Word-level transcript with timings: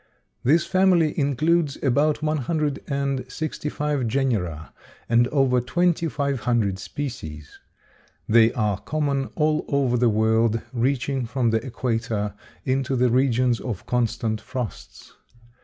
This 0.43 0.65
family 0.65 1.13
includes 1.15 1.77
about 1.83 2.23
one 2.23 2.37
hundred 2.37 2.81
and 2.87 3.23
sixty 3.31 3.69
five 3.69 4.07
genera 4.07 4.73
and 5.07 5.27
over 5.27 5.61
twenty 5.61 6.07
five 6.07 6.39
hundred 6.39 6.79
species. 6.79 7.59
They 8.27 8.51
are 8.53 8.79
common 8.79 9.25
all 9.35 9.63
over 9.67 9.97
the 9.97 10.09
world, 10.09 10.59
reaching 10.73 11.27
from 11.27 11.51
the 11.51 11.63
equator 11.63 12.33
into 12.65 12.95
the 12.95 13.11
regions 13.11 13.59
of 13.59 13.85
constant 13.85 14.41
frosts. 14.41 15.13